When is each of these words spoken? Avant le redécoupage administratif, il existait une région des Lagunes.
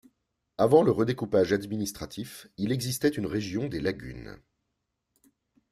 Avant 0.57 0.81
le 0.81 0.89
redécoupage 0.89 1.53
administratif, 1.53 2.47
il 2.57 2.71
existait 2.71 3.07
une 3.09 3.27
région 3.27 3.67
des 3.67 3.79
Lagunes. 3.79 4.39